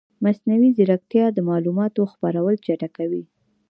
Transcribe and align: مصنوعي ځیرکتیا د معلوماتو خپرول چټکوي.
مصنوعي 0.23 0.69
ځیرکتیا 0.77 1.25
د 1.33 1.37
معلوماتو 1.49 2.01
خپرول 2.13 2.55
چټکوي. 2.65 3.23